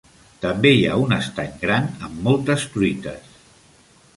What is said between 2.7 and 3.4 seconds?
truites.